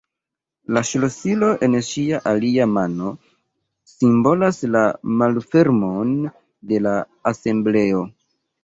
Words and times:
La 0.77 0.81
ŝlosilo 0.91 1.49
en 1.67 1.75
ŝia 1.89 2.21
alia 2.31 2.67
mano 2.77 3.11
simbolas 3.93 4.63
la 4.77 4.83
malfermon 5.23 6.19
de 6.73 6.83
la 6.89 6.99
Asembleo. 7.35 8.05